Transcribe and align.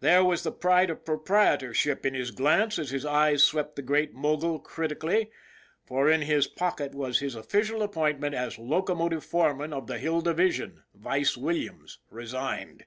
There 0.00 0.24
was 0.24 0.42
the 0.42 0.50
pride 0.50 0.90
of 0.90 1.04
proprietorship 1.04 2.04
in 2.04 2.12
his 2.12 2.32
glance 2.32 2.76
as 2.76 2.90
his 2.90 3.06
eyes 3.06 3.44
swept 3.44 3.76
the 3.76 3.82
great 3.82 4.12
mogul 4.12 4.58
critically, 4.58 5.30
for 5.86 6.10
in 6.10 6.22
his 6.22 6.48
pocket 6.48 6.92
was 6.92 7.20
his 7.20 7.36
official 7.36 7.80
appointment 7.84 8.34
as 8.34 8.58
Locomotive 8.58 9.22
Foreman 9.22 9.72
of 9.72 9.86
the 9.86 9.98
Hill 9.98 10.22
Division, 10.22 10.82
vice 10.92 11.36
Williams, 11.36 12.00
resigned. 12.10 12.84